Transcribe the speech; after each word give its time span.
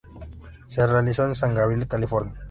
Se 0.65 0.87
realizó 0.87 1.27
en 1.27 1.35
San 1.35 1.53
Gabriel, 1.53 1.87
California. 1.87 2.33